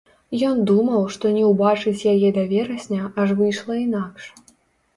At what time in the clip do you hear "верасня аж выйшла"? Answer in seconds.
2.55-3.73